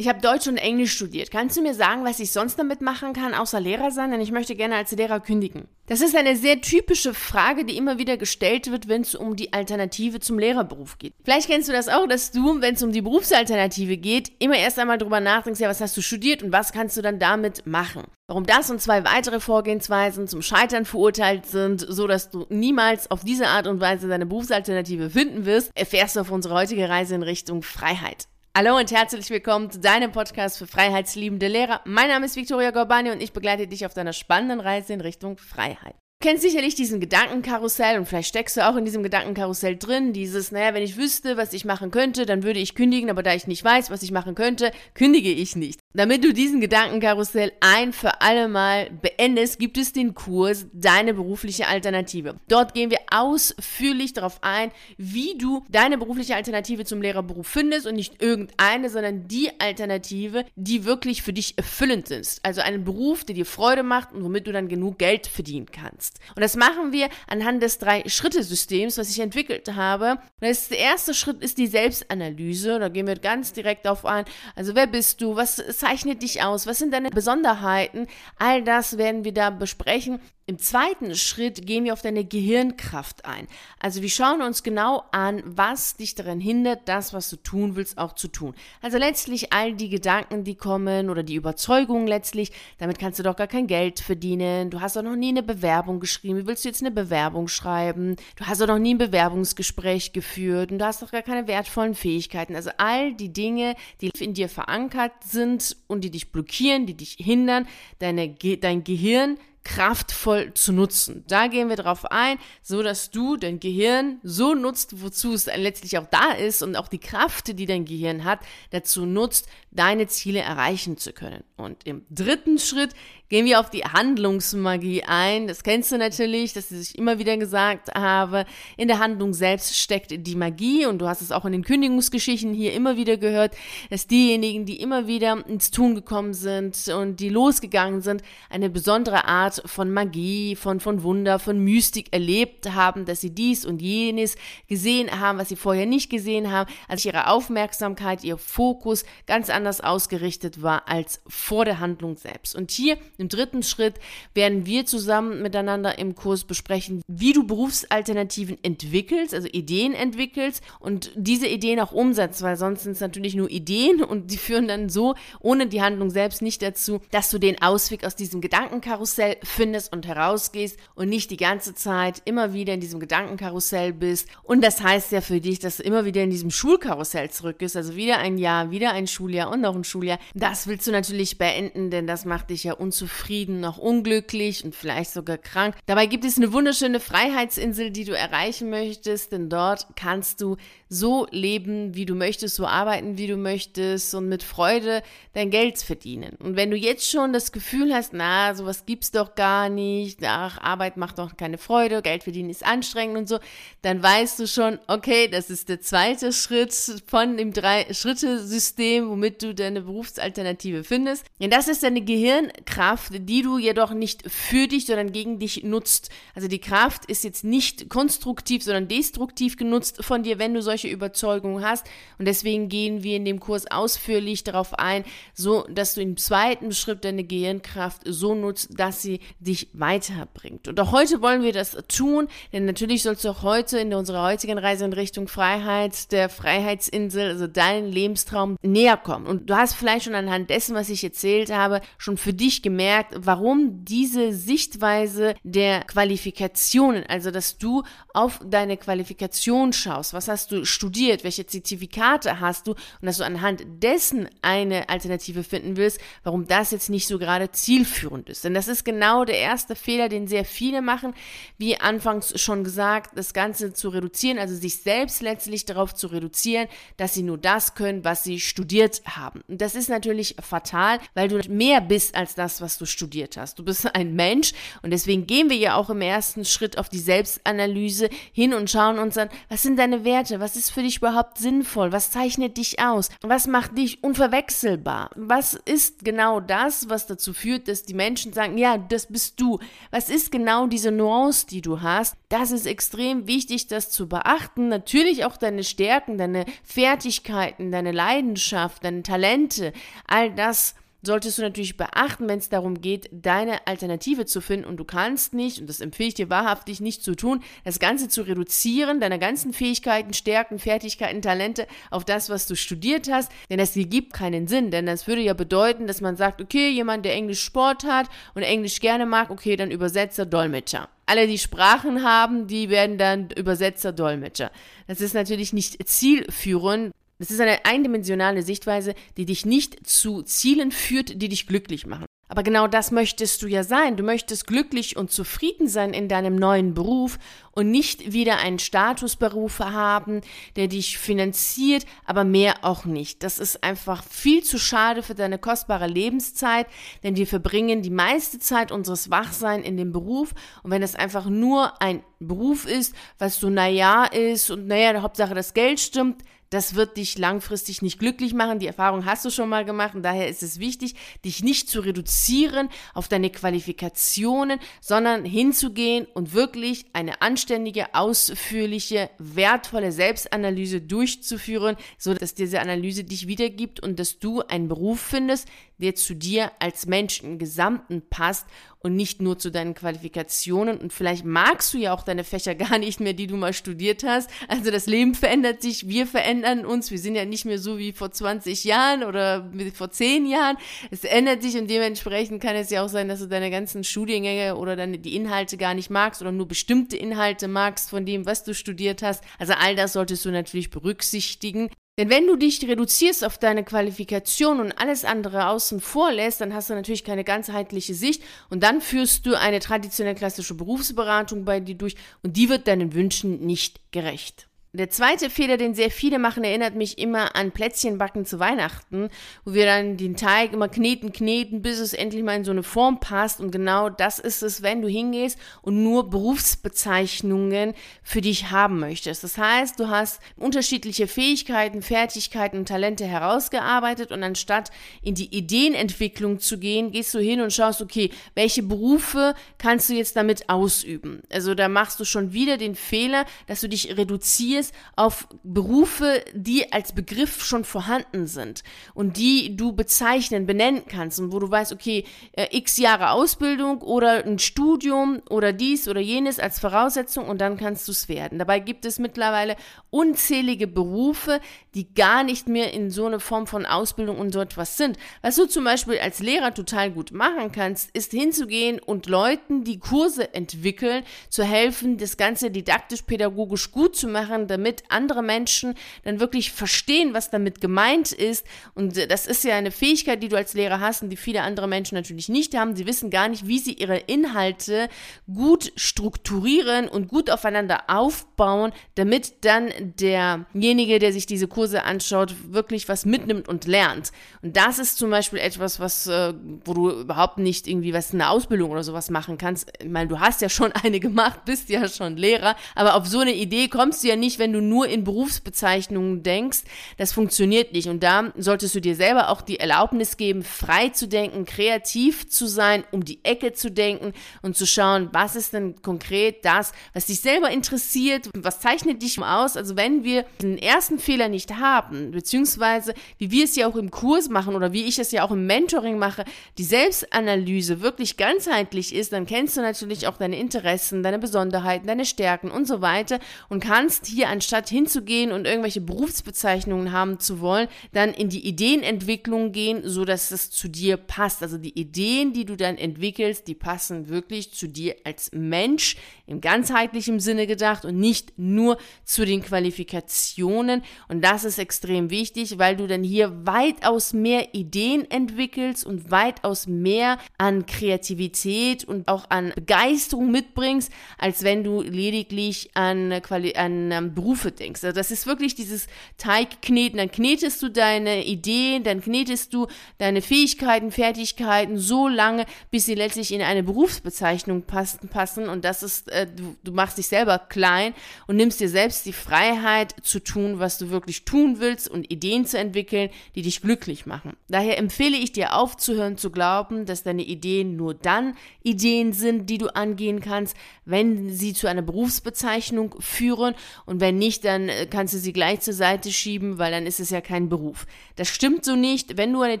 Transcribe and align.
Ich 0.00 0.06
habe 0.06 0.20
Deutsch 0.20 0.46
und 0.46 0.58
Englisch 0.58 0.92
studiert. 0.92 1.32
Kannst 1.32 1.56
du 1.56 1.60
mir 1.60 1.74
sagen, 1.74 2.04
was 2.04 2.20
ich 2.20 2.30
sonst 2.30 2.56
damit 2.56 2.80
machen 2.80 3.14
kann, 3.14 3.34
außer 3.34 3.58
Lehrer 3.58 3.90
sein? 3.90 4.12
Denn 4.12 4.20
ich 4.20 4.30
möchte 4.30 4.54
gerne 4.54 4.76
als 4.76 4.92
Lehrer 4.92 5.18
kündigen. 5.18 5.66
Das 5.86 6.02
ist 6.02 6.14
eine 6.14 6.36
sehr 6.36 6.60
typische 6.60 7.14
Frage, 7.14 7.64
die 7.64 7.76
immer 7.76 7.98
wieder 7.98 8.16
gestellt 8.16 8.70
wird, 8.70 8.86
wenn 8.86 9.02
es 9.02 9.16
um 9.16 9.34
die 9.34 9.52
Alternative 9.52 10.20
zum 10.20 10.38
Lehrerberuf 10.38 10.98
geht. 10.98 11.14
Vielleicht 11.24 11.48
kennst 11.48 11.68
du 11.68 11.72
das 11.72 11.88
auch, 11.88 12.06
dass 12.06 12.30
du, 12.30 12.60
wenn 12.60 12.76
es 12.76 12.82
um 12.84 12.92
die 12.92 13.02
Berufsalternative 13.02 13.96
geht, 13.96 14.30
immer 14.38 14.54
erst 14.54 14.78
einmal 14.78 14.98
drüber 14.98 15.18
nachdenkst, 15.18 15.58
ja, 15.58 15.68
was 15.68 15.80
hast 15.80 15.96
du 15.96 16.00
studiert 16.00 16.44
und 16.44 16.52
was 16.52 16.70
kannst 16.70 16.96
du 16.96 17.02
dann 17.02 17.18
damit 17.18 17.66
machen? 17.66 18.04
Warum 18.28 18.46
das 18.46 18.70
und 18.70 18.80
zwei 18.80 19.02
weitere 19.02 19.40
Vorgehensweisen 19.40 20.28
zum 20.28 20.42
Scheitern 20.42 20.84
verurteilt 20.84 21.46
sind, 21.46 21.80
so 21.80 22.06
dass 22.06 22.30
du 22.30 22.46
niemals 22.50 23.10
auf 23.10 23.24
diese 23.24 23.48
Art 23.48 23.66
und 23.66 23.80
Weise 23.80 24.06
deine 24.06 24.26
Berufsalternative 24.26 25.10
finden 25.10 25.44
wirst, 25.44 25.72
erfährst 25.74 26.14
du 26.14 26.20
auf 26.20 26.30
unserer 26.30 26.54
heutigen 26.54 26.84
Reise 26.84 27.16
in 27.16 27.24
Richtung 27.24 27.62
Freiheit. 27.62 28.28
Hallo 28.56 28.76
und 28.76 28.90
herzlich 28.90 29.30
willkommen 29.30 29.70
zu 29.70 29.78
deinem 29.78 30.10
Podcast 30.10 30.58
für 30.58 30.66
freiheitsliebende 30.66 31.46
Lehrer. 31.46 31.80
Mein 31.84 32.08
Name 32.08 32.26
ist 32.26 32.34
Victoria 32.34 32.72
Gorbani 32.72 33.10
und 33.10 33.22
ich 33.22 33.32
begleite 33.32 33.68
dich 33.68 33.86
auf 33.86 33.94
deiner 33.94 34.12
spannenden 34.12 34.58
Reise 34.60 34.92
in 34.92 35.00
Richtung 35.00 35.38
Freiheit. 35.38 35.94
Du 36.20 36.26
kennst 36.28 36.42
sicherlich 36.42 36.74
diesen 36.74 36.98
Gedankenkarussell 36.98 37.96
und 37.96 38.06
vielleicht 38.06 38.30
steckst 38.30 38.56
du 38.56 38.68
auch 38.68 38.74
in 38.74 38.84
diesem 38.84 39.04
Gedankenkarussell 39.04 39.76
drin. 39.76 40.12
Dieses, 40.12 40.50
naja, 40.50 40.74
wenn 40.74 40.82
ich 40.82 40.96
wüsste, 40.96 41.36
was 41.36 41.52
ich 41.52 41.64
machen 41.64 41.92
könnte, 41.92 42.26
dann 42.26 42.42
würde 42.42 42.58
ich 42.58 42.74
kündigen, 42.74 43.10
aber 43.10 43.22
da 43.22 43.32
ich 43.34 43.46
nicht 43.46 43.62
weiß, 43.62 43.90
was 43.90 44.02
ich 44.02 44.10
machen 44.10 44.34
könnte, 44.34 44.72
kündige 44.94 45.30
ich 45.30 45.54
nicht. 45.54 45.78
Damit 45.94 46.22
du 46.22 46.34
diesen 46.34 46.60
Gedankenkarussell 46.60 47.50
ein 47.60 47.94
für 47.94 48.20
alle 48.20 48.46
Mal 48.46 48.90
beendest, 48.90 49.58
gibt 49.58 49.78
es 49.78 49.94
den 49.94 50.14
Kurs 50.14 50.66
Deine 50.74 51.14
berufliche 51.14 51.66
Alternative. 51.66 52.34
Dort 52.46 52.74
gehen 52.74 52.90
wir 52.90 52.98
ausführlich 53.10 54.12
darauf 54.12 54.42
ein, 54.42 54.70
wie 54.98 55.38
du 55.38 55.64
deine 55.70 55.96
berufliche 55.96 56.36
Alternative 56.36 56.84
zum 56.84 57.00
Lehrerberuf 57.00 57.48
findest 57.48 57.86
und 57.86 57.94
nicht 57.94 58.20
irgendeine, 58.20 58.90
sondern 58.90 59.28
die 59.28 59.50
Alternative, 59.58 60.44
die 60.56 60.84
wirklich 60.84 61.22
für 61.22 61.32
dich 61.32 61.56
erfüllend 61.56 62.10
ist. 62.10 62.44
Also 62.44 62.60
einen 62.60 62.84
Beruf, 62.84 63.24
der 63.24 63.34
dir 63.34 63.46
Freude 63.46 63.82
macht 63.82 64.12
und 64.12 64.22
womit 64.22 64.46
du 64.46 64.52
dann 64.52 64.68
genug 64.68 64.98
Geld 64.98 65.26
verdienen 65.26 65.70
kannst. 65.72 66.18
Und 66.36 66.42
das 66.42 66.54
machen 66.54 66.92
wir 66.92 67.08
anhand 67.28 67.62
des 67.62 67.78
Drei-Schritte-Systems, 67.78 68.98
was 68.98 69.08
ich 69.08 69.20
entwickelt 69.20 69.74
habe. 69.74 70.18
Das 70.40 70.68
der 70.68 70.80
erste 70.80 71.14
Schritt 71.14 71.42
ist 71.42 71.56
die 71.56 71.66
Selbstanalyse. 71.66 72.78
Da 72.78 72.90
gehen 72.90 73.06
wir 73.06 73.16
ganz 73.16 73.54
direkt 73.54 73.86
darauf 73.86 74.04
ein. 74.04 74.26
Also 74.54 74.74
wer 74.74 74.86
bist 74.86 75.22
du? 75.22 75.34
Was 75.34 75.56
zeichnet 75.78 76.22
dich 76.22 76.42
aus? 76.42 76.66
Was 76.66 76.78
sind 76.78 76.92
deine 76.92 77.10
Besonderheiten? 77.10 78.06
All 78.38 78.62
das 78.62 78.98
werden 78.98 79.24
wir 79.24 79.32
da 79.32 79.50
besprechen. 79.50 80.20
Im 80.48 80.58
zweiten 80.58 81.14
Schritt 81.14 81.66
gehen 81.66 81.84
wir 81.84 81.92
auf 81.92 82.00
deine 82.00 82.24
Gehirnkraft 82.24 83.26
ein. 83.26 83.46
Also 83.80 84.00
wir 84.00 84.08
schauen 84.08 84.40
uns 84.40 84.62
genau 84.62 85.04
an, 85.12 85.42
was 85.44 85.96
dich 85.98 86.14
daran 86.14 86.40
hindert, 86.40 86.88
das, 86.88 87.12
was 87.12 87.28
du 87.28 87.36
tun 87.36 87.76
willst, 87.76 87.98
auch 87.98 88.14
zu 88.14 88.28
tun. 88.28 88.54
Also 88.80 88.96
letztlich 88.96 89.52
all 89.52 89.74
die 89.74 89.90
Gedanken, 89.90 90.44
die 90.44 90.54
kommen 90.54 91.10
oder 91.10 91.22
die 91.22 91.34
Überzeugungen 91.34 92.06
letztlich, 92.06 92.50
damit 92.78 92.98
kannst 92.98 93.18
du 93.18 93.22
doch 93.22 93.36
gar 93.36 93.46
kein 93.46 93.66
Geld 93.66 94.00
verdienen. 94.00 94.70
Du 94.70 94.80
hast 94.80 94.96
doch 94.96 95.02
noch 95.02 95.16
nie 95.16 95.28
eine 95.28 95.42
Bewerbung 95.42 96.00
geschrieben. 96.00 96.38
Wie 96.38 96.46
willst 96.46 96.64
du 96.64 96.70
jetzt 96.70 96.80
eine 96.80 96.92
Bewerbung 96.92 97.46
schreiben? 97.48 98.16
Du 98.36 98.46
hast 98.46 98.62
doch 98.62 98.68
noch 98.68 98.78
nie 98.78 98.94
ein 98.94 98.98
Bewerbungsgespräch 98.98 100.14
geführt 100.14 100.72
und 100.72 100.78
du 100.78 100.86
hast 100.86 101.02
doch 101.02 101.10
gar 101.10 101.20
keine 101.20 101.46
wertvollen 101.46 101.94
Fähigkeiten. 101.94 102.56
Also 102.56 102.70
all 102.78 103.12
die 103.12 103.34
Dinge, 103.34 103.74
die 104.00 104.10
in 104.18 104.32
dir 104.32 104.48
verankert 104.48 105.12
sind 105.22 105.76
und 105.88 106.04
die 106.04 106.10
dich 106.10 106.32
blockieren, 106.32 106.86
die 106.86 106.94
dich 106.94 107.18
hindern, 107.20 107.68
deine, 107.98 108.30
dein 108.30 108.82
Gehirn 108.82 109.36
kraftvoll 109.68 110.54
zu 110.54 110.72
nutzen. 110.72 111.24
Da 111.28 111.46
gehen 111.46 111.68
wir 111.68 111.76
drauf 111.76 112.10
ein, 112.10 112.38
so 112.62 112.82
dass 112.82 113.10
du 113.10 113.36
dein 113.36 113.60
Gehirn 113.60 114.18
so 114.22 114.54
nutzt, 114.54 115.02
wozu 115.02 115.34
es 115.34 115.44
letztlich 115.44 115.98
auch 115.98 116.06
da 116.06 116.32
ist 116.32 116.62
und 116.62 116.74
auch 116.74 116.88
die 116.88 116.98
Kraft, 116.98 117.58
die 117.58 117.66
dein 117.66 117.84
Gehirn 117.84 118.24
hat, 118.24 118.40
dazu 118.70 119.04
nutzt, 119.04 119.46
deine 119.70 120.06
Ziele 120.06 120.40
erreichen 120.40 120.96
zu 120.96 121.12
können. 121.12 121.44
Und 121.56 121.86
im 121.86 122.06
dritten 122.08 122.58
Schritt 122.58 122.94
gehen 123.28 123.44
wir 123.44 123.60
auf 123.60 123.70
die 123.70 123.84
Handlungsmagie 123.84 125.04
ein. 125.04 125.46
Das 125.46 125.62
kennst 125.62 125.92
du 125.92 125.98
natürlich, 125.98 126.52
dass 126.54 126.70
ich 126.70 126.96
immer 126.98 127.18
wieder 127.18 127.36
gesagt 127.36 127.94
habe. 127.94 128.46
In 128.76 128.88
der 128.88 128.98
Handlung 128.98 129.34
selbst 129.34 129.76
steckt 129.76 130.26
die 130.26 130.36
Magie 130.36 130.86
und 130.86 130.98
du 130.98 131.08
hast 131.08 131.20
es 131.20 131.32
auch 131.32 131.44
in 131.44 131.52
den 131.52 131.64
Kündigungsgeschichten 131.64 132.54
hier 132.54 132.72
immer 132.72 132.96
wieder 132.96 133.16
gehört, 133.16 133.54
dass 133.90 134.06
diejenigen, 134.06 134.64
die 134.64 134.80
immer 134.80 135.06
wieder 135.06 135.46
ins 135.46 135.70
Tun 135.70 135.94
gekommen 135.94 136.32
sind 136.32 136.88
und 136.88 137.20
die 137.20 137.28
losgegangen 137.28 138.00
sind, 138.00 138.22
eine 138.48 138.70
besondere 138.70 139.26
Art 139.26 139.62
von 139.66 139.90
Magie, 139.92 140.56
von, 140.56 140.80
von 140.80 141.02
Wunder, 141.02 141.38
von 141.38 141.58
Mystik 141.58 142.12
erlebt 142.12 142.72
haben, 142.72 143.04
dass 143.04 143.20
sie 143.20 143.30
dies 143.30 143.66
und 143.66 143.82
jenes 143.82 144.36
gesehen 144.68 145.20
haben, 145.20 145.38
was 145.38 145.50
sie 145.50 145.56
vorher 145.56 145.86
nicht 145.86 146.10
gesehen 146.10 146.50
haben, 146.50 146.70
als 146.88 147.04
ihre 147.04 147.28
Aufmerksamkeit, 147.28 148.24
ihr 148.24 148.38
Fokus 148.38 149.04
ganz 149.26 149.50
anders 149.50 149.80
ausgerichtet 149.80 150.62
war 150.62 150.88
als 150.88 151.20
vor 151.26 151.64
der 151.64 151.80
Handlung 151.80 152.16
selbst. 152.16 152.56
Und 152.56 152.70
hier 152.70 152.96
im 153.18 153.28
dritten 153.28 153.64
Schritt 153.64 153.94
werden 154.32 154.64
wir 154.64 154.86
zusammen 154.86 155.42
miteinander 155.42 155.98
im 155.98 156.14
Kurs 156.14 156.44
besprechen, 156.44 157.02
wie 157.08 157.32
du 157.32 157.44
Berufsalternativen 157.44 158.62
entwickelst, 158.62 159.34
also 159.34 159.48
Ideen 159.48 159.92
entwickelst 159.92 160.62
und 160.78 161.10
diese 161.16 161.48
Ideen 161.48 161.80
auch 161.80 161.90
umsetzt, 161.90 162.42
weil 162.42 162.56
sonst 162.56 162.84
sind 162.84 162.92
es 162.92 163.00
natürlich 163.00 163.34
nur 163.34 163.50
Ideen 163.50 164.02
und 164.08 164.30
die 164.30 164.36
führen 164.36 164.68
dann 164.68 164.88
so 164.88 165.16
ohne 165.40 165.66
die 165.66 165.82
Handlung 165.82 166.10
selbst 166.10 166.42
nicht 166.42 166.62
dazu, 166.62 167.00
dass 167.10 167.30
du 167.30 167.38
den 167.38 167.60
Ausweg 167.60 168.04
aus 168.04 168.14
diesem 168.14 168.40
Gedankenkarussell 168.40 169.36
findest 169.42 169.92
und 169.92 170.06
herausgehst 170.06 170.78
und 170.94 171.08
nicht 171.08 171.32
die 171.32 171.36
ganze 171.36 171.74
Zeit 171.74 172.22
immer 172.24 172.52
wieder 172.52 172.74
in 172.74 172.80
diesem 172.80 173.00
Gedankenkarussell 173.00 173.92
bist. 173.92 174.28
Und 174.44 174.62
das 174.62 174.80
heißt 174.80 175.10
ja 175.10 175.20
für 175.20 175.40
dich, 175.40 175.58
dass 175.58 175.78
du 175.78 175.82
immer 175.82 176.04
wieder 176.04 176.22
in 176.22 176.30
diesem 176.30 176.52
Schulkarussell 176.52 177.30
zurück 177.30 177.58
bist, 177.58 177.76
also 177.76 177.96
wieder 177.96 178.18
ein 178.18 178.38
Jahr, 178.38 178.70
wieder 178.70 178.92
ein 178.92 179.08
Schuljahr 179.08 179.50
und 179.50 179.60
noch 179.60 179.74
ein 179.74 179.82
Schuljahr. 179.82 180.20
Das 180.34 180.68
willst 180.68 180.86
du 180.86 180.92
natürlich 180.92 181.36
beenden, 181.36 181.90
denn 181.90 182.06
das 182.06 182.24
macht 182.24 182.50
dich 182.50 182.62
ja 182.62 182.74
unzufrieden 182.74 183.07
unzufrieden, 183.08 183.60
noch 183.60 183.78
unglücklich 183.78 184.64
und 184.64 184.74
vielleicht 184.74 185.10
sogar 185.12 185.38
krank. 185.38 185.74
Dabei 185.86 186.06
gibt 186.06 186.24
es 186.24 186.36
eine 186.36 186.52
wunderschöne 186.52 187.00
Freiheits'insel, 187.00 187.90
die 187.90 188.04
du 188.04 188.12
erreichen 188.12 188.70
möchtest, 188.70 189.32
denn 189.32 189.48
dort 189.48 189.86
kannst 189.96 190.40
du 190.40 190.56
so 190.90 191.26
leben, 191.30 191.94
wie 191.94 192.06
du 192.06 192.14
möchtest, 192.14 192.56
so 192.56 192.66
arbeiten, 192.66 193.18
wie 193.18 193.26
du 193.26 193.36
möchtest 193.36 194.14
und 194.14 194.28
mit 194.28 194.42
Freude 194.42 195.02
dein 195.34 195.50
Geld 195.50 195.78
verdienen. 195.78 196.36
Und 196.38 196.56
wenn 196.56 196.70
du 196.70 196.76
jetzt 196.76 197.10
schon 197.10 197.32
das 197.32 197.52
Gefühl 197.52 197.94
hast, 197.94 198.12
na, 198.12 198.54
sowas 198.54 198.86
gibt's 198.86 199.10
doch 199.10 199.34
gar 199.34 199.68
nicht, 199.68 200.20
ach, 200.24 200.58
Arbeit 200.58 200.96
macht 200.96 201.18
doch 201.18 201.36
keine 201.36 201.58
Freude, 201.58 202.02
Geld 202.02 202.24
verdienen 202.24 202.50
ist 202.50 202.64
anstrengend 202.64 203.18
und 203.18 203.28
so, 203.28 203.38
dann 203.82 204.02
weißt 204.02 204.38
du 204.38 204.46
schon, 204.46 204.78
okay, 204.86 205.28
das 205.28 205.50
ist 205.50 205.68
der 205.68 205.80
zweite 205.80 206.32
Schritt 206.32 206.74
von 207.06 207.36
dem 207.36 207.52
Drei-Schritte-System, 207.52 209.10
womit 209.10 209.42
du 209.42 209.54
deine 209.54 209.82
Berufsalternative 209.82 210.84
findest. 210.84 211.26
Denn 211.40 211.50
das 211.50 211.68
ist 211.68 211.82
deine 211.82 212.00
Gehirnkraft, 212.00 212.97
die 213.10 213.42
du 213.42 213.58
jedoch 213.58 213.92
nicht 213.92 214.28
für 214.30 214.66
dich, 214.66 214.86
sondern 214.86 215.12
gegen 215.12 215.38
dich 215.38 215.64
nutzt. 215.64 216.10
Also 216.34 216.48
die 216.48 216.60
Kraft 216.60 217.04
ist 217.06 217.24
jetzt 217.24 217.44
nicht 217.44 217.88
konstruktiv, 217.88 218.62
sondern 218.64 218.88
destruktiv 218.88 219.56
genutzt 219.56 220.04
von 220.04 220.22
dir, 220.22 220.38
wenn 220.38 220.54
du 220.54 220.62
solche 220.62 220.78
solche 220.78 220.88
Überzeugungen 220.88 221.64
hast. 221.64 221.86
Und 222.18 222.26
deswegen 222.26 222.68
gehen 222.68 223.02
wir 223.02 223.16
in 223.16 223.24
dem 223.24 223.40
Kurs 223.40 223.70
ausführlich 223.70 224.44
darauf 224.44 224.78
ein, 224.78 225.04
so 225.34 225.64
dass 225.68 225.94
du 225.94 226.02
im 226.02 226.16
zweiten 226.16 226.72
Schritt 226.72 227.04
deine 227.04 227.24
Gehirnkraft 227.24 228.02
so 228.04 228.34
nutzt, 228.34 228.78
dass 228.78 229.02
sie 229.02 229.20
dich 229.40 229.68
weiterbringt. 229.72 230.68
Und 230.68 230.78
auch 230.80 230.92
heute 230.92 231.20
wollen 231.20 231.42
wir 231.42 231.52
das 231.52 231.76
tun, 231.88 232.28
denn 232.52 232.64
natürlich 232.64 233.02
sollst 233.02 233.24
du 233.24 233.30
auch 233.30 233.42
heute 233.42 233.78
in 233.78 233.92
unserer 233.94 234.22
heutigen 234.22 234.58
Reise 234.58 234.84
in 234.84 234.92
Richtung 234.92 235.28
Freiheit, 235.28 236.12
der 236.12 236.28
Freiheitsinsel, 236.28 237.30
also 237.30 237.46
deinen 237.46 237.90
Lebenstraum 237.90 238.56
näher 238.62 238.96
kommen. 238.96 239.26
Und 239.26 239.50
du 239.50 239.56
hast 239.56 239.74
vielleicht 239.74 240.04
schon 240.04 240.14
anhand 240.14 240.50
dessen, 240.50 240.74
was 240.74 240.88
ich 240.88 241.02
erzählt 241.04 241.50
habe, 241.50 241.80
schon 241.98 242.16
für 242.16 242.32
dich 242.32 242.62
gemerkt, 242.62 242.87
warum 243.14 243.84
diese 243.84 244.32
Sichtweise 244.32 245.34
der 245.42 245.84
Qualifikationen, 245.84 247.04
also 247.06 247.30
dass 247.30 247.58
du 247.58 247.82
auf 248.14 248.40
deine 248.44 248.76
Qualifikation 248.76 249.72
schaust, 249.72 250.12
was 250.12 250.28
hast 250.28 250.50
du 250.50 250.64
studiert, 250.64 251.24
welche 251.24 251.46
Zertifikate 251.46 252.40
hast 252.40 252.66
du 252.66 252.72
und 252.72 253.06
dass 253.06 253.18
du 253.18 253.24
anhand 253.24 253.64
dessen 253.82 254.28
eine 254.42 254.88
Alternative 254.88 255.44
finden 255.44 255.76
willst, 255.76 256.00
warum 256.24 256.46
das 256.46 256.70
jetzt 256.70 256.90
nicht 256.90 257.06
so 257.06 257.18
gerade 257.18 257.50
zielführend 257.52 258.28
ist. 258.28 258.44
Denn 258.44 258.54
das 258.54 258.68
ist 258.68 258.84
genau 258.84 259.24
der 259.24 259.38
erste 259.38 259.76
Fehler, 259.76 260.08
den 260.08 260.26
sehr 260.26 260.44
viele 260.44 260.82
machen, 260.82 261.14
wie 261.58 261.78
anfangs 261.78 262.40
schon 262.40 262.64
gesagt, 262.64 263.16
das 263.16 263.32
Ganze 263.32 263.72
zu 263.72 263.88
reduzieren, 263.90 264.38
also 264.38 264.54
sich 264.54 264.78
selbst 264.78 265.22
letztlich 265.22 265.64
darauf 265.64 265.94
zu 265.94 266.08
reduzieren, 266.08 266.68
dass 266.96 267.14
sie 267.14 267.22
nur 267.22 267.38
das 267.38 267.74
können, 267.74 268.04
was 268.04 268.24
sie 268.24 268.40
studiert 268.40 269.02
haben. 269.04 269.42
Und 269.48 269.60
das 269.60 269.74
ist 269.74 269.88
natürlich 269.88 270.36
fatal, 270.40 270.98
weil 271.14 271.28
du 271.28 271.38
mehr 271.48 271.80
bist 271.80 272.14
als 272.14 272.34
das, 272.34 272.60
was 272.60 272.77
du 272.78 272.86
studiert 272.86 273.36
hast. 273.36 273.58
Du 273.58 273.64
bist 273.64 273.94
ein 273.94 274.14
Mensch 274.14 274.52
und 274.82 274.90
deswegen 274.90 275.26
gehen 275.26 275.50
wir 275.50 275.56
ja 275.56 275.74
auch 275.76 275.90
im 275.90 276.00
ersten 276.00 276.44
Schritt 276.44 276.78
auf 276.78 276.88
die 276.88 276.98
Selbstanalyse 276.98 278.08
hin 278.32 278.54
und 278.54 278.70
schauen 278.70 278.98
uns 278.98 279.18
an, 279.18 279.28
was 279.48 279.62
sind 279.62 279.78
deine 279.78 280.04
Werte, 280.04 280.40
was 280.40 280.56
ist 280.56 280.70
für 280.70 280.82
dich 280.82 280.98
überhaupt 280.98 281.38
sinnvoll, 281.38 281.92
was 281.92 282.10
zeichnet 282.10 282.56
dich 282.56 282.80
aus, 282.80 283.10
was 283.22 283.46
macht 283.46 283.76
dich 283.76 284.02
unverwechselbar, 284.02 285.10
was 285.16 285.54
ist 285.54 286.04
genau 286.04 286.40
das, 286.40 286.88
was 286.88 287.06
dazu 287.06 287.32
führt, 287.32 287.68
dass 287.68 287.84
die 287.84 287.94
Menschen 287.94 288.32
sagen, 288.32 288.58
ja, 288.58 288.78
das 288.78 289.06
bist 289.06 289.40
du, 289.40 289.58
was 289.90 290.08
ist 290.08 290.30
genau 290.30 290.66
diese 290.66 290.90
Nuance, 290.90 291.46
die 291.46 291.60
du 291.60 291.82
hast. 291.82 292.16
Das 292.28 292.50
ist 292.50 292.66
extrem 292.66 293.26
wichtig, 293.26 293.66
das 293.68 293.90
zu 293.90 294.08
beachten. 294.08 294.68
Natürlich 294.68 295.24
auch 295.24 295.36
deine 295.36 295.64
Stärken, 295.64 296.18
deine 296.18 296.44
Fertigkeiten, 296.62 297.72
deine 297.72 297.92
Leidenschaft, 297.92 298.84
deine 298.84 299.02
Talente, 299.02 299.72
all 300.06 300.34
das 300.34 300.74
solltest 301.02 301.38
du 301.38 301.42
natürlich 301.42 301.76
beachten, 301.76 302.28
wenn 302.28 302.38
es 302.38 302.48
darum 302.48 302.80
geht, 302.80 303.08
deine 303.12 303.66
Alternative 303.66 304.26
zu 304.26 304.40
finden. 304.40 304.66
Und 304.66 304.78
du 304.78 304.84
kannst 304.84 305.32
nicht, 305.32 305.60
und 305.60 305.68
das 305.68 305.80
empfehle 305.80 306.08
ich 306.08 306.14
dir 306.14 306.30
wahrhaftig 306.30 306.80
nicht 306.80 307.02
zu 307.02 307.14
tun, 307.14 307.42
das 307.64 307.78
Ganze 307.78 308.08
zu 308.08 308.22
reduzieren, 308.22 309.00
deine 309.00 309.18
ganzen 309.18 309.52
Fähigkeiten, 309.52 310.12
Stärken, 310.12 310.58
Fertigkeiten, 310.58 311.22
Talente 311.22 311.66
auf 311.90 312.04
das, 312.04 312.30
was 312.30 312.46
du 312.46 312.56
studiert 312.56 313.10
hast. 313.10 313.30
Denn 313.48 313.58
das 313.58 313.74
gibt 313.74 314.12
keinen 314.12 314.48
Sinn. 314.48 314.70
Denn 314.70 314.86
das 314.86 315.06
würde 315.06 315.22
ja 315.22 315.34
bedeuten, 315.34 315.86
dass 315.86 316.00
man 316.00 316.16
sagt, 316.16 316.40
okay, 316.40 316.70
jemand, 316.70 317.04
der 317.04 317.14
Englisch 317.14 317.42
Sport 317.42 317.84
hat 317.84 318.08
und 318.34 318.42
Englisch 318.42 318.80
gerne 318.80 319.06
mag, 319.06 319.30
okay, 319.30 319.56
dann 319.56 319.70
Übersetzer, 319.70 320.26
Dolmetscher. 320.26 320.88
Alle, 321.06 321.26
die 321.26 321.38
Sprachen 321.38 322.02
haben, 322.04 322.48
die 322.48 322.68
werden 322.68 322.98
dann 322.98 323.30
Übersetzer, 323.30 323.92
Dolmetscher. 323.92 324.50
Das 324.88 325.00
ist 325.00 325.14
natürlich 325.14 325.54
nicht 325.54 325.88
zielführend, 325.88 326.92
das 327.18 327.30
ist 327.30 327.40
eine 327.40 327.64
eindimensionale 327.64 328.42
Sichtweise, 328.42 328.94
die 329.16 329.26
dich 329.26 329.44
nicht 329.44 329.86
zu 329.86 330.22
Zielen 330.22 330.70
führt, 330.70 331.20
die 331.20 331.28
dich 331.28 331.46
glücklich 331.46 331.86
machen. 331.86 332.06
Aber 332.30 332.42
genau 332.42 332.66
das 332.68 332.90
möchtest 332.90 333.42
du 333.42 333.46
ja 333.46 333.64
sein. 333.64 333.96
Du 333.96 334.02
möchtest 334.02 334.46
glücklich 334.46 334.98
und 334.98 335.10
zufrieden 335.10 335.66
sein 335.66 335.94
in 335.94 336.08
deinem 336.08 336.36
neuen 336.36 336.74
Beruf 336.74 337.18
und 337.52 337.70
nicht 337.70 338.12
wieder 338.12 338.36
einen 338.36 338.58
Statusberuf 338.58 339.60
haben, 339.60 340.20
der 340.54 340.68
dich 340.68 340.98
finanziert, 340.98 341.86
aber 342.04 342.24
mehr 342.24 342.56
auch 342.62 342.84
nicht. 342.84 343.22
Das 343.22 343.38
ist 343.38 343.64
einfach 343.64 344.04
viel 344.04 344.44
zu 344.44 344.58
schade 344.58 345.02
für 345.02 345.14
deine 345.14 345.38
kostbare 345.38 345.86
Lebenszeit, 345.86 346.66
denn 347.02 347.16
wir 347.16 347.26
verbringen 347.26 347.80
die 347.80 347.90
meiste 347.90 348.38
Zeit 348.38 348.72
unseres 348.72 349.10
Wachseins 349.10 349.66
in 349.66 349.78
dem 349.78 349.92
Beruf 349.92 350.34
und 350.62 350.70
wenn 350.70 350.82
es 350.82 350.94
einfach 350.94 351.26
nur 351.26 351.80
ein 351.80 352.02
Beruf 352.20 352.66
ist, 352.66 352.94
was 353.18 353.40
so 353.40 353.48
naja 353.48 354.04
ist 354.04 354.50
und 354.50 354.66
naja, 354.66 354.92
der 354.92 355.02
Hauptsache 355.02 355.34
das 355.34 355.54
Geld 355.54 355.80
stimmt, 355.80 356.22
das 356.50 356.74
wird 356.74 356.96
dich 356.96 357.18
langfristig 357.18 357.82
nicht 357.82 357.98
glücklich 357.98 358.34
machen. 358.34 358.58
Die 358.58 358.66
Erfahrung 358.66 359.04
hast 359.04 359.24
du 359.24 359.30
schon 359.30 359.48
mal 359.48 359.64
gemacht 359.64 359.94
und 359.94 360.02
daher 360.02 360.28
ist 360.28 360.42
es 360.42 360.58
wichtig, 360.58 360.94
dich 361.24 361.42
nicht 361.42 361.68
zu 361.68 361.80
reduzieren 361.80 362.68
auf 362.94 363.08
deine 363.08 363.30
Qualifikationen, 363.30 364.58
sondern 364.80 365.24
hinzugehen 365.24 366.06
und 366.14 366.32
wirklich 366.32 366.86
eine 366.92 367.20
anständige, 367.20 367.94
ausführliche, 367.94 369.10
wertvolle 369.18 369.92
Selbstanalyse 369.92 370.80
durchzuführen, 370.80 371.76
so 371.98 372.14
dass 372.14 372.34
diese 372.34 372.60
Analyse 372.60 373.04
dich 373.04 373.26
wiedergibt 373.26 373.80
und 373.80 373.98
dass 373.98 374.18
du 374.18 374.42
einen 374.42 374.68
Beruf 374.68 375.00
findest, 375.00 375.48
der 375.78 375.94
zu 375.94 376.14
dir 376.14 376.52
als 376.58 376.86
Mensch 376.86 377.22
im 377.22 377.38
Gesamten 377.38 378.02
passt 378.08 378.46
und 378.80 378.94
nicht 378.94 379.20
nur 379.20 379.38
zu 379.38 379.50
deinen 379.50 379.74
Qualifikationen. 379.74 380.78
Und 380.78 380.92
vielleicht 380.92 381.24
magst 381.24 381.74
du 381.74 381.78
ja 381.78 381.92
auch 381.92 382.02
deine 382.02 382.24
Fächer 382.24 382.54
gar 382.54 382.78
nicht 382.78 383.00
mehr, 383.00 383.12
die 383.12 383.26
du 383.26 383.36
mal 383.36 383.52
studiert 383.52 384.04
hast. 384.04 384.30
Also 384.46 384.70
das 384.70 384.86
Leben 384.86 385.14
verändert 385.14 385.62
sich, 385.62 385.88
wir 385.88 386.06
verändern 386.06 386.64
uns. 386.64 386.90
Wir 386.90 386.98
sind 386.98 387.14
ja 387.14 387.24
nicht 387.24 387.44
mehr 387.44 387.58
so 387.58 387.78
wie 387.78 387.92
vor 387.92 388.10
20 388.10 388.64
Jahren 388.64 389.04
oder 389.04 389.50
vor 389.74 389.90
10 389.90 390.26
Jahren. 390.26 390.56
Es 390.90 391.04
ändert 391.04 391.42
sich 391.42 391.56
und 391.56 391.68
dementsprechend 391.68 392.42
kann 392.42 392.56
es 392.56 392.70
ja 392.70 392.84
auch 392.84 392.88
sein, 392.88 393.08
dass 393.08 393.20
du 393.20 393.26
deine 393.26 393.50
ganzen 393.50 393.84
Studiengänge 393.84 394.56
oder 394.56 394.76
deine, 394.76 394.98
die 394.98 395.16
Inhalte 395.16 395.56
gar 395.56 395.74
nicht 395.74 395.90
magst 395.90 396.20
oder 396.22 396.32
nur 396.32 396.46
bestimmte 396.46 396.96
Inhalte 396.96 397.48
magst 397.48 397.90
von 397.90 398.06
dem, 398.06 398.26
was 398.26 398.44
du 398.44 398.54
studiert 398.54 399.02
hast. 399.02 399.24
Also 399.38 399.54
all 399.54 399.74
das 399.74 399.92
solltest 399.92 400.24
du 400.24 400.30
natürlich 400.30 400.70
berücksichtigen. 400.70 401.70
Denn 401.98 402.10
wenn 402.10 402.28
du 402.28 402.36
dich 402.36 402.62
reduzierst 402.66 403.24
auf 403.24 403.38
deine 403.38 403.64
Qualifikation 403.64 404.60
und 404.60 404.72
alles 404.80 405.04
andere 405.04 405.48
außen 405.48 405.80
vor 405.80 406.12
lässt, 406.12 406.40
dann 406.40 406.54
hast 406.54 406.70
du 406.70 406.74
natürlich 406.74 407.02
keine 407.02 407.24
ganzheitliche 407.24 407.92
Sicht 407.92 408.22
und 408.50 408.62
dann 408.62 408.80
führst 408.80 409.26
du 409.26 409.34
eine 409.34 409.58
traditionell 409.58 410.14
klassische 410.14 410.54
Berufsberatung 410.54 411.44
bei 411.44 411.58
dir 411.58 411.74
durch 411.74 411.96
und 412.22 412.36
die 412.36 412.48
wird 412.48 412.68
deinen 412.68 412.94
Wünschen 412.94 413.44
nicht 413.44 413.80
gerecht. 413.90 414.46
Der 414.78 414.90
zweite 414.90 415.28
Fehler, 415.28 415.56
den 415.56 415.74
sehr 415.74 415.90
viele 415.90 416.20
machen, 416.20 416.44
erinnert 416.44 416.76
mich 416.76 416.98
immer 416.98 417.34
an 417.34 417.50
Plätzchenbacken 417.50 418.24
zu 418.24 418.38
Weihnachten, 418.38 419.08
wo 419.44 419.52
wir 419.52 419.66
dann 419.66 419.96
den 419.96 420.14
Teig 420.14 420.52
immer 420.52 420.68
kneten, 420.68 421.12
kneten, 421.12 421.62
bis 421.62 421.80
es 421.80 421.94
endlich 421.94 422.22
mal 422.22 422.36
in 422.36 422.44
so 422.44 422.52
eine 422.52 422.62
Form 422.62 423.00
passt. 423.00 423.40
Und 423.40 423.50
genau 423.50 423.88
das 423.88 424.20
ist 424.20 424.40
es, 424.44 424.62
wenn 424.62 424.80
du 424.80 424.86
hingehst 424.86 425.36
und 425.62 425.82
nur 425.82 426.08
Berufsbezeichnungen 426.08 427.74
für 428.04 428.20
dich 428.20 428.52
haben 428.52 428.78
möchtest. 428.78 429.24
Das 429.24 429.36
heißt, 429.36 429.80
du 429.80 429.88
hast 429.88 430.20
unterschiedliche 430.36 431.08
Fähigkeiten, 431.08 431.82
Fertigkeiten 431.82 432.60
und 432.60 432.68
Talente 432.68 433.04
herausgearbeitet 433.04 434.12
und 434.12 434.22
anstatt 434.22 434.70
in 435.02 435.16
die 435.16 435.36
Ideenentwicklung 435.36 436.38
zu 436.38 436.56
gehen, 436.56 436.92
gehst 436.92 437.12
du 437.14 437.18
hin 437.18 437.40
und 437.40 437.52
schaust, 437.52 437.82
okay, 437.82 438.10
welche 438.36 438.62
Berufe 438.62 439.34
kannst 439.58 439.88
du 439.88 439.94
jetzt 439.94 440.14
damit 440.14 440.48
ausüben? 440.48 441.22
Also 441.32 441.56
da 441.56 441.68
machst 441.68 441.98
du 441.98 442.04
schon 442.04 442.32
wieder 442.32 442.58
den 442.58 442.76
Fehler, 442.76 443.24
dass 443.48 443.60
du 443.60 443.68
dich 443.68 443.96
reduzierst 443.96 444.67
reduzierst 444.68 444.72
auf 444.96 445.28
Berufe, 445.42 446.24
die 446.34 446.72
als 446.72 446.92
Begriff 446.92 447.44
schon 447.44 447.64
vorhanden 447.64 448.26
sind 448.26 448.62
und 448.94 449.16
die 449.16 449.56
du 449.56 449.72
bezeichnen, 449.72 450.46
benennen 450.46 450.82
kannst 450.88 451.20
und 451.20 451.32
wo 451.32 451.38
du 451.38 451.50
weißt, 451.50 451.72
okay, 451.72 452.04
äh, 452.32 452.48
x 452.50 452.78
Jahre 452.78 453.10
Ausbildung 453.10 453.80
oder 453.82 454.24
ein 454.24 454.38
Studium 454.38 455.22
oder 455.30 455.52
dies 455.52 455.88
oder 455.88 456.00
jenes 456.00 456.38
als 456.38 456.58
Voraussetzung 456.58 457.28
und 457.28 457.40
dann 457.40 457.56
kannst 457.56 457.86
du 457.88 457.92
es 457.92 458.08
werden. 458.08 458.38
Dabei 458.38 458.58
gibt 458.58 458.84
es 458.84 458.98
mittlerweile 458.98 459.56
unzählige 459.90 460.66
Berufe, 460.66 461.40
die 461.74 461.94
gar 461.94 462.24
nicht 462.24 462.48
mehr 462.48 462.72
in 462.72 462.90
so 462.90 463.06
eine 463.06 463.20
Form 463.20 463.46
von 463.46 463.66
Ausbildung 463.66 464.18
und 464.18 464.32
so 464.32 464.40
etwas 464.40 464.76
sind. 464.76 464.98
Was 465.22 465.36
du 465.36 465.46
zum 465.46 465.64
Beispiel 465.64 465.98
als 465.98 466.18
Lehrer 466.18 466.52
total 466.52 466.90
gut 466.90 467.12
machen 467.12 467.52
kannst, 467.52 467.90
ist 467.94 468.10
hinzugehen 468.10 468.80
und 468.80 469.06
Leuten, 469.06 469.64
die 469.64 469.78
Kurse 469.78 470.34
entwickeln, 470.34 471.04
zu 471.28 471.44
helfen, 471.44 471.98
das 471.98 472.16
Ganze 472.16 472.50
didaktisch-pädagogisch 472.50 473.70
gut 473.70 473.94
zu 473.96 474.08
machen, 474.08 474.47
damit 474.48 474.82
andere 474.88 475.22
Menschen 475.22 475.74
dann 476.04 476.20
wirklich 476.20 476.52
verstehen, 476.52 477.14
was 477.14 477.30
damit 477.30 477.60
gemeint 477.60 478.12
ist. 478.12 478.46
Und 478.74 478.96
das 479.10 479.26
ist 479.26 479.44
ja 479.44 479.56
eine 479.56 479.70
Fähigkeit, 479.70 480.22
die 480.22 480.28
du 480.28 480.36
als 480.36 480.54
Lehrer 480.54 480.80
hast 480.80 481.02
und 481.02 481.10
die 481.10 481.16
viele 481.16 481.42
andere 481.42 481.68
Menschen 481.68 481.94
natürlich 481.94 482.28
nicht 482.28 482.56
haben. 482.56 482.74
Sie 482.74 482.86
wissen 482.86 483.10
gar 483.10 483.28
nicht, 483.28 483.46
wie 483.46 483.58
sie 483.58 483.72
ihre 483.72 483.98
Inhalte 483.98 484.88
gut 485.32 485.72
strukturieren 485.76 486.88
und 486.88 487.08
gut 487.08 487.30
aufeinander 487.30 487.84
aufbauen, 487.88 488.72
damit 488.94 489.44
dann 489.44 489.72
derjenige, 489.98 490.98
der 490.98 491.12
sich 491.12 491.26
diese 491.26 491.48
Kurse 491.48 491.84
anschaut, 491.84 492.34
wirklich 492.48 492.88
was 492.88 493.04
mitnimmt 493.04 493.48
und 493.48 493.66
lernt. 493.66 494.12
Und 494.42 494.56
das 494.56 494.78
ist 494.78 494.98
zum 494.98 495.10
Beispiel 495.10 495.38
etwas, 495.38 495.80
was, 495.80 496.06
äh, 496.06 496.34
wo 496.64 496.74
du 496.74 496.90
überhaupt 496.90 497.38
nicht 497.38 497.66
irgendwie 497.66 497.92
was 497.92 498.12
eine 498.12 498.30
Ausbildung 498.30 498.70
oder 498.70 498.82
sowas 498.82 499.10
machen 499.10 499.38
kannst. 499.38 499.70
Ich 499.80 499.88
meine, 499.88 500.08
du 500.08 500.20
hast 500.20 500.40
ja 500.40 500.48
schon 500.48 500.72
eine 500.82 501.00
gemacht, 501.00 501.44
bist 501.44 501.68
ja 501.68 501.88
schon 501.88 502.16
Lehrer, 502.16 502.56
aber 502.74 502.94
auf 502.94 503.06
so 503.06 503.20
eine 503.20 503.34
Idee 503.34 503.68
kommst 503.68 504.02
du 504.02 504.08
ja 504.08 504.16
nicht, 504.16 504.37
wenn 504.38 504.52
du 504.52 504.60
nur 504.60 504.88
in 504.88 505.04
Berufsbezeichnungen 505.04 506.22
denkst. 506.22 506.60
Das 506.96 507.12
funktioniert 507.12 507.72
nicht. 507.72 507.88
Und 507.88 508.02
da 508.02 508.32
solltest 508.36 508.74
du 508.74 508.80
dir 508.80 508.96
selber 508.96 509.28
auch 509.28 509.42
die 509.42 509.60
Erlaubnis 509.60 510.16
geben, 510.16 510.42
frei 510.42 510.88
zu 510.88 511.06
denken, 511.06 511.44
kreativ 511.44 512.28
zu 512.28 512.46
sein, 512.46 512.84
um 512.92 513.04
die 513.04 513.24
Ecke 513.24 513.52
zu 513.52 513.70
denken 513.70 514.12
und 514.42 514.56
zu 514.56 514.66
schauen, 514.66 515.08
was 515.12 515.36
ist 515.36 515.52
denn 515.52 515.80
konkret 515.82 516.44
das, 516.44 516.72
was 516.94 517.06
dich 517.06 517.20
selber 517.20 517.50
interessiert, 517.50 518.30
was 518.34 518.60
zeichnet 518.60 519.02
dich 519.02 519.18
aus. 519.22 519.56
Also 519.56 519.76
wenn 519.76 520.04
wir 520.04 520.24
den 520.42 520.58
ersten 520.58 520.98
Fehler 520.98 521.28
nicht 521.28 521.56
haben, 521.56 522.10
beziehungsweise 522.10 522.94
wie 523.18 523.30
wir 523.30 523.44
es 523.44 523.56
ja 523.56 523.66
auch 523.66 523.76
im 523.76 523.90
Kurs 523.90 524.28
machen 524.28 524.54
oder 524.54 524.72
wie 524.72 524.84
ich 524.84 524.98
es 524.98 525.10
ja 525.10 525.24
auch 525.24 525.30
im 525.30 525.46
Mentoring 525.46 525.98
mache, 525.98 526.24
die 526.58 526.64
Selbstanalyse 526.64 527.80
wirklich 527.80 528.16
ganzheitlich 528.16 528.94
ist, 528.94 529.12
dann 529.12 529.26
kennst 529.26 529.56
du 529.56 529.60
natürlich 529.60 530.06
auch 530.06 530.16
deine 530.16 530.38
Interessen, 530.38 531.02
deine 531.02 531.18
Besonderheiten, 531.18 531.86
deine 531.86 532.04
Stärken 532.04 532.50
und 532.50 532.66
so 532.66 532.80
weiter 532.80 533.18
und 533.48 533.60
kannst 533.60 534.06
hier 534.06 534.27
anstatt 534.28 534.68
hinzugehen 534.68 535.32
und 535.32 535.46
irgendwelche 535.46 535.80
Berufsbezeichnungen 535.80 536.92
haben 536.92 537.18
zu 537.18 537.40
wollen, 537.40 537.68
dann 537.92 538.12
in 538.12 538.28
die 538.28 538.46
Ideenentwicklung 538.46 539.52
gehen, 539.52 539.82
so 539.84 540.04
dass 540.04 540.30
es 540.30 540.50
zu 540.50 540.68
dir 540.68 540.96
passt. 540.96 541.42
Also 541.42 541.58
die 541.58 541.78
Ideen, 541.78 542.32
die 542.32 542.44
du 542.44 542.56
dann 542.56 542.76
entwickelst, 542.76 543.48
die 543.48 543.54
passen 543.54 544.08
wirklich 544.08 544.52
zu 544.52 544.68
dir 544.68 544.96
als 545.04 545.30
Mensch 545.32 545.96
im 546.26 546.40
ganzheitlichen 546.40 547.20
Sinne 547.20 547.46
gedacht 547.46 547.84
und 547.84 547.98
nicht 547.98 548.38
nur 548.38 548.78
zu 549.04 549.24
den 549.24 549.42
Qualifikationen. 549.42 550.82
Und 551.08 551.24
das 551.24 551.44
ist 551.44 551.58
extrem 551.58 552.10
wichtig, 552.10 552.58
weil 552.58 552.76
du 552.76 552.86
dann 552.86 553.02
hier 553.02 553.46
weitaus 553.46 554.12
mehr 554.12 554.54
Ideen 554.54 555.10
entwickelst 555.10 555.86
und 555.86 556.10
weitaus 556.10 556.66
mehr 556.66 557.18
an 557.38 557.66
Kreativität 557.66 558.84
und 558.84 559.08
auch 559.08 559.30
an 559.30 559.52
Begeisterung 559.54 560.30
mitbringst, 560.30 560.92
als 561.16 561.42
wenn 561.42 561.64
du 561.64 561.82
lediglich 561.82 562.70
an, 562.74 563.20
Quali 563.22 563.54
an 563.54 564.14
Berufe 564.18 564.50
denkst. 564.50 564.82
Also 564.82 564.94
das 564.94 565.10
ist 565.12 565.26
wirklich 565.26 565.54
dieses 565.54 565.86
Teigkneten. 566.16 566.98
Dann 566.98 567.10
knetest 567.10 567.62
du 567.62 567.68
deine 567.68 568.24
Ideen, 568.24 568.82
dann 568.82 569.00
knetest 569.00 569.54
du 569.54 569.68
deine 569.98 570.22
Fähigkeiten, 570.22 570.90
Fertigkeiten 570.90 571.78
so 571.78 572.08
lange, 572.08 572.46
bis 572.72 572.86
sie 572.86 572.96
letztlich 572.96 573.32
in 573.32 573.42
eine 573.42 573.62
Berufsbezeichnung 573.62 574.64
passen. 574.64 575.48
Und 575.48 575.64
das 575.64 575.82
ist, 575.82 576.10
äh, 576.10 576.26
du, 576.26 576.56
du 576.64 576.72
machst 576.72 576.98
dich 576.98 577.06
selber 577.06 577.38
klein 577.38 577.94
und 578.26 578.36
nimmst 578.36 578.58
dir 578.58 578.68
selbst 578.68 579.06
die 579.06 579.12
Freiheit 579.12 579.94
zu 580.02 580.18
tun, 580.18 580.58
was 580.58 580.78
du 580.78 580.90
wirklich 580.90 581.24
tun 581.24 581.60
willst 581.60 581.88
und 581.88 582.10
Ideen 582.10 582.44
zu 582.44 582.58
entwickeln, 582.58 583.10
die 583.36 583.42
dich 583.42 583.62
glücklich 583.62 584.04
machen. 584.04 584.36
Daher 584.48 584.78
empfehle 584.78 585.16
ich 585.16 585.32
dir 585.32 585.54
aufzuhören 585.54 586.16
zu 586.16 586.30
glauben, 586.30 586.86
dass 586.86 587.04
deine 587.04 587.22
Ideen 587.22 587.76
nur 587.76 587.94
dann 587.94 588.36
Ideen 588.62 589.12
sind, 589.12 589.48
die 589.48 589.58
du 589.58 589.68
angehen 589.74 590.20
kannst, 590.20 590.56
wenn 590.84 591.30
sie 591.30 591.52
zu 591.54 591.68
einer 591.68 591.82
Berufsbezeichnung 591.82 592.96
führen 592.98 593.54
und 593.86 594.00
wenn 594.00 594.07
nicht, 594.12 594.44
dann 594.44 594.68
äh, 594.68 594.86
kannst 594.86 595.14
du 595.14 595.18
sie 595.18 595.32
gleich 595.32 595.60
zur 595.60 595.74
Seite 595.74 596.10
schieben, 596.10 596.58
weil 596.58 596.72
dann 596.72 596.86
ist 596.86 597.00
es 597.00 597.10
ja 597.10 597.20
kein 597.20 597.48
Beruf. 597.48 597.86
Das 598.16 598.28
stimmt 598.28 598.64
so 598.64 598.76
nicht. 598.76 599.16
Wenn 599.16 599.32
du 599.32 599.42
eine 599.42 599.60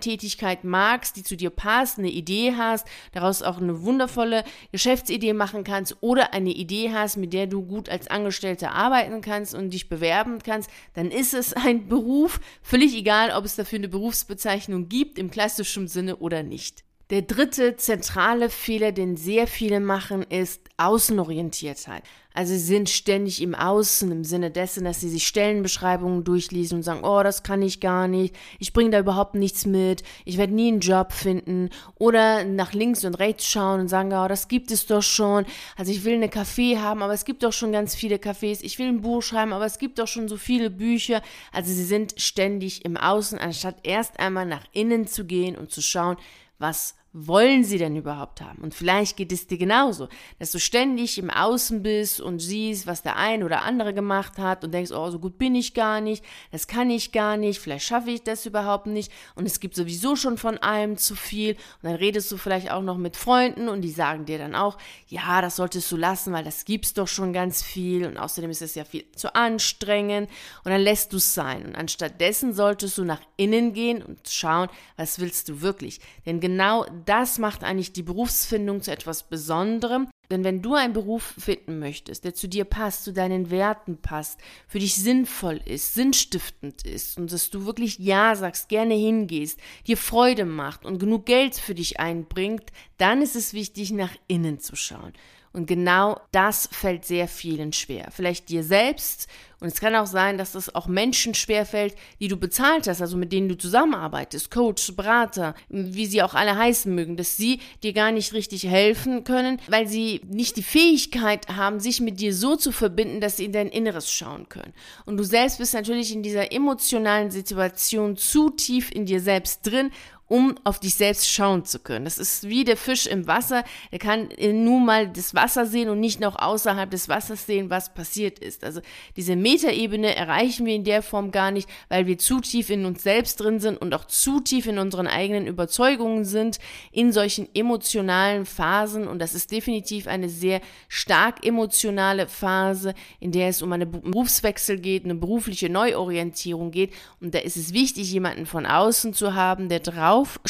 Tätigkeit 0.00 0.64
magst, 0.64 1.16
die 1.16 1.22
zu 1.22 1.36
dir 1.36 1.50
passt, 1.50 1.98
eine 1.98 2.10
Idee 2.10 2.54
hast, 2.56 2.86
daraus 3.12 3.42
auch 3.42 3.58
eine 3.58 3.82
wundervolle 3.82 4.44
Geschäftsidee 4.72 5.32
machen 5.32 5.64
kannst 5.64 5.96
oder 6.00 6.34
eine 6.34 6.50
Idee 6.50 6.92
hast, 6.92 7.16
mit 7.16 7.32
der 7.32 7.46
du 7.46 7.62
gut 7.62 7.88
als 7.88 8.08
Angestellter 8.08 8.72
arbeiten 8.72 9.20
kannst 9.20 9.54
und 9.54 9.70
dich 9.70 9.88
bewerben 9.88 10.38
kannst, 10.44 10.70
dann 10.94 11.10
ist 11.10 11.34
es 11.34 11.52
ein 11.54 11.88
Beruf, 11.88 12.40
völlig 12.62 12.94
egal, 12.96 13.30
ob 13.30 13.44
es 13.44 13.56
dafür 13.56 13.78
eine 13.78 13.88
Berufsbezeichnung 13.88 14.88
gibt, 14.88 15.18
im 15.18 15.30
klassischen 15.30 15.88
Sinne 15.88 16.16
oder 16.16 16.42
nicht. 16.42 16.87
Der 17.10 17.22
dritte 17.22 17.76
zentrale 17.76 18.50
Fehler, 18.50 18.92
den 18.92 19.16
sehr 19.16 19.46
viele 19.46 19.80
machen, 19.80 20.22
ist 20.24 20.60
Außenorientiertheit. 20.76 22.02
Also 22.34 22.52
sie 22.52 22.58
sind 22.58 22.90
ständig 22.90 23.40
im 23.40 23.54
Außen 23.54 24.12
im 24.12 24.24
Sinne 24.24 24.50
dessen, 24.50 24.84
dass 24.84 25.00
sie 25.00 25.08
sich 25.08 25.26
Stellenbeschreibungen 25.26 26.22
durchlesen 26.22 26.76
und 26.76 26.82
sagen, 26.82 27.04
oh, 27.04 27.22
das 27.22 27.42
kann 27.42 27.62
ich 27.62 27.80
gar 27.80 28.08
nicht, 28.08 28.36
ich 28.58 28.74
bringe 28.74 28.90
da 28.90 29.00
überhaupt 29.00 29.34
nichts 29.34 29.64
mit, 29.64 30.02
ich 30.26 30.36
werde 30.36 30.52
nie 30.52 30.68
einen 30.68 30.80
Job 30.80 31.12
finden. 31.12 31.70
Oder 31.94 32.44
nach 32.44 32.74
links 32.74 33.06
und 33.06 33.14
rechts 33.14 33.46
schauen 33.46 33.80
und 33.80 33.88
sagen, 33.88 34.12
oh, 34.12 34.28
das 34.28 34.48
gibt 34.48 34.70
es 34.70 34.84
doch 34.84 35.02
schon. 35.02 35.46
Also 35.78 35.90
ich 35.90 36.04
will 36.04 36.14
eine 36.14 36.28
Café 36.28 36.78
haben, 36.78 37.02
aber 37.02 37.14
es 37.14 37.24
gibt 37.24 37.42
doch 37.42 37.54
schon 37.54 37.72
ganz 37.72 37.94
viele 37.94 38.16
Cafés. 38.16 38.58
Ich 38.60 38.78
will 38.78 38.88
ein 38.88 39.00
Buch 39.00 39.22
schreiben, 39.22 39.54
aber 39.54 39.64
es 39.64 39.78
gibt 39.78 39.98
doch 39.98 40.08
schon 40.08 40.28
so 40.28 40.36
viele 40.36 40.68
Bücher. 40.68 41.22
Also 41.52 41.72
sie 41.72 41.84
sind 41.84 42.20
ständig 42.20 42.84
im 42.84 42.98
Außen, 42.98 43.38
anstatt 43.38 43.76
erst 43.82 44.20
einmal 44.20 44.44
nach 44.44 44.64
innen 44.72 45.06
zu 45.06 45.24
gehen 45.24 45.56
und 45.56 45.72
zu 45.72 45.80
schauen, 45.80 46.18
was 46.60 46.94
wollen 47.26 47.64
sie 47.64 47.78
denn 47.78 47.96
überhaupt 47.96 48.40
haben? 48.40 48.62
Und 48.62 48.74
vielleicht 48.74 49.16
geht 49.16 49.32
es 49.32 49.46
dir 49.46 49.58
genauso, 49.58 50.08
dass 50.38 50.52
du 50.52 50.60
ständig 50.60 51.18
im 51.18 51.30
Außen 51.30 51.82
bist 51.82 52.20
und 52.20 52.38
siehst, 52.38 52.86
was 52.86 53.02
der 53.02 53.16
ein 53.16 53.42
oder 53.42 53.62
andere 53.62 53.92
gemacht 53.92 54.38
hat 54.38 54.64
und 54.64 54.72
denkst, 54.72 54.92
oh, 54.92 55.10
so 55.10 55.18
gut 55.18 55.38
bin 55.38 55.54
ich 55.54 55.74
gar 55.74 56.00
nicht, 56.00 56.24
das 56.52 56.66
kann 56.66 56.90
ich 56.90 57.12
gar 57.12 57.36
nicht, 57.36 57.58
vielleicht 57.58 57.86
schaffe 57.86 58.10
ich 58.10 58.22
das 58.22 58.46
überhaupt 58.46 58.86
nicht. 58.86 59.10
Und 59.34 59.46
es 59.46 59.60
gibt 59.60 59.74
sowieso 59.74 60.16
schon 60.16 60.38
von 60.38 60.58
allem 60.58 60.96
zu 60.96 61.16
viel. 61.16 61.54
Und 61.54 61.90
dann 61.90 61.94
redest 61.94 62.30
du 62.30 62.36
vielleicht 62.36 62.70
auch 62.70 62.82
noch 62.82 62.96
mit 62.96 63.16
Freunden 63.16 63.68
und 63.68 63.82
die 63.82 63.90
sagen 63.90 64.24
dir 64.24 64.38
dann 64.38 64.54
auch, 64.54 64.78
ja, 65.08 65.40
das 65.40 65.56
solltest 65.56 65.90
du 65.90 65.96
lassen, 65.96 66.32
weil 66.32 66.44
das 66.44 66.64
gibt's 66.64 66.94
doch 66.94 67.08
schon 67.08 67.32
ganz 67.32 67.62
viel. 67.62 68.06
Und 68.06 68.16
außerdem 68.18 68.50
ist 68.50 68.62
es 68.62 68.74
ja 68.74 68.84
viel 68.84 69.04
zu 69.16 69.34
anstrengend. 69.34 70.30
Und 70.64 70.70
dann 70.70 70.80
lässt 70.80 71.12
du 71.12 71.16
es 71.16 71.34
sein. 71.34 71.66
Und 71.66 71.74
anstattdessen 71.74 72.52
solltest 72.52 72.98
du 72.98 73.04
nach 73.04 73.20
innen 73.36 73.72
gehen 73.72 74.02
und 74.02 74.28
schauen, 74.28 74.68
was 74.96 75.18
willst 75.18 75.48
du 75.48 75.60
wirklich? 75.60 76.00
Denn 76.26 76.40
genau 76.40 76.84
das 77.08 77.38
macht 77.38 77.64
eigentlich 77.64 77.92
die 77.92 78.02
Berufsfindung 78.02 78.82
zu 78.82 78.90
etwas 78.92 79.22
Besonderem. 79.22 80.08
Denn 80.30 80.44
wenn 80.44 80.60
du 80.60 80.74
einen 80.74 80.92
Beruf 80.92 81.34
finden 81.38 81.78
möchtest, 81.78 82.24
der 82.24 82.34
zu 82.34 82.48
dir 82.48 82.66
passt, 82.66 83.04
zu 83.04 83.14
deinen 83.14 83.50
Werten 83.50 83.96
passt, 83.96 84.38
für 84.66 84.78
dich 84.78 84.94
sinnvoll 84.96 85.58
ist, 85.64 85.94
sinnstiftend 85.94 86.84
ist 86.84 87.16
und 87.16 87.32
dass 87.32 87.48
du 87.48 87.64
wirklich 87.64 87.98
Ja 87.98 88.36
sagst, 88.36 88.68
gerne 88.68 88.94
hingehst, 88.94 89.58
dir 89.86 89.96
Freude 89.96 90.44
macht 90.44 90.84
und 90.84 90.98
genug 90.98 91.24
Geld 91.24 91.54
für 91.54 91.74
dich 91.74 91.98
einbringt, 91.98 92.72
dann 92.98 93.22
ist 93.22 93.36
es 93.36 93.54
wichtig, 93.54 93.90
nach 93.90 94.14
innen 94.26 94.60
zu 94.60 94.76
schauen. 94.76 95.14
Und 95.52 95.66
genau 95.66 96.20
das 96.32 96.68
fällt 96.70 97.04
sehr 97.04 97.28
vielen 97.28 97.72
schwer. 97.72 98.08
Vielleicht 98.10 98.48
dir 98.48 98.62
selbst. 98.62 99.28
Und 99.60 99.68
es 99.68 99.80
kann 99.80 99.96
auch 99.96 100.06
sein, 100.06 100.38
dass 100.38 100.54
es 100.54 100.72
auch 100.74 100.86
Menschen 100.86 101.34
schwerfällt, 101.34 101.96
die 102.20 102.28
du 102.28 102.36
bezahlt 102.36 102.86
hast, 102.86 103.00
also 103.00 103.16
mit 103.16 103.32
denen 103.32 103.48
du 103.48 103.58
zusammenarbeitest, 103.58 104.52
Coach, 104.52 104.94
Berater, 104.94 105.54
wie 105.68 106.06
sie 106.06 106.22
auch 106.22 106.34
alle 106.34 106.56
heißen 106.56 106.94
mögen, 106.94 107.16
dass 107.16 107.36
sie 107.36 107.60
dir 107.82 107.92
gar 107.92 108.12
nicht 108.12 108.32
richtig 108.34 108.68
helfen 108.68 109.24
können, 109.24 109.60
weil 109.66 109.88
sie 109.88 110.20
nicht 110.28 110.56
die 110.56 110.62
Fähigkeit 110.62 111.48
haben, 111.48 111.80
sich 111.80 112.00
mit 112.00 112.20
dir 112.20 112.32
so 112.32 112.54
zu 112.54 112.70
verbinden, 112.70 113.20
dass 113.20 113.38
sie 113.38 113.46
in 113.46 113.52
dein 113.52 113.68
Inneres 113.68 114.12
schauen 114.12 114.48
können. 114.48 114.72
Und 115.06 115.16
du 115.16 115.24
selbst 115.24 115.58
bist 115.58 115.74
natürlich 115.74 116.12
in 116.12 116.22
dieser 116.22 116.52
emotionalen 116.52 117.32
Situation 117.32 118.16
zu 118.16 118.50
tief 118.50 118.92
in 118.92 119.06
dir 119.06 119.20
selbst 119.20 119.66
drin 119.66 119.90
um 120.28 120.54
auf 120.64 120.78
dich 120.78 120.94
selbst 120.94 121.30
schauen 121.30 121.64
zu 121.64 121.78
können. 121.78 122.04
Das 122.04 122.18
ist 122.18 122.48
wie 122.48 122.64
der 122.64 122.76
Fisch 122.76 123.06
im 123.06 123.26
Wasser. 123.26 123.64
Der 123.90 123.98
kann 123.98 124.28
nur 124.38 124.80
mal 124.80 125.08
das 125.08 125.34
Wasser 125.34 125.64
sehen 125.66 125.88
und 125.88 126.00
nicht 126.00 126.20
noch 126.20 126.36
außerhalb 126.36 126.90
des 126.90 127.08
Wassers 127.08 127.46
sehen, 127.46 127.70
was 127.70 127.94
passiert 127.94 128.38
ist. 128.38 128.62
Also 128.62 128.80
diese 129.16 129.36
Metaebene 129.36 130.14
erreichen 130.14 130.66
wir 130.66 130.74
in 130.74 130.84
der 130.84 131.02
Form 131.02 131.30
gar 131.30 131.50
nicht, 131.50 131.68
weil 131.88 132.06
wir 132.06 132.18
zu 132.18 132.40
tief 132.40 132.68
in 132.68 132.84
uns 132.84 133.02
selbst 133.02 133.40
drin 133.40 133.58
sind 133.58 133.78
und 133.78 133.94
auch 133.94 134.04
zu 134.04 134.40
tief 134.40 134.66
in 134.66 134.78
unseren 134.78 135.06
eigenen 135.06 135.46
Überzeugungen 135.46 136.24
sind, 136.24 136.58
in 136.92 137.10
solchen 137.10 137.48
emotionalen 137.54 138.44
Phasen. 138.44 139.08
Und 139.08 139.20
das 139.20 139.34
ist 139.34 139.50
definitiv 139.50 140.06
eine 140.06 140.28
sehr 140.28 140.60
stark 140.88 141.44
emotionale 141.44 142.28
Phase, 142.28 142.94
in 143.18 143.32
der 143.32 143.48
es 143.48 143.62
um 143.62 143.72
einen 143.72 143.90
Berufswechsel 143.90 144.78
geht, 144.78 145.04
eine 145.04 145.14
berufliche 145.14 145.70
Neuorientierung 145.70 146.70
geht. 146.70 146.92
Und 147.20 147.34
da 147.34 147.38
ist 147.38 147.56
es 147.56 147.72
wichtig, 147.72 148.12
jemanden 148.12 148.44
von 148.44 148.66
außen 148.66 149.14
zu 149.14 149.34
haben, 149.34 149.70
der 149.70 149.80
drauf 149.80 150.17
drauf 150.18 150.40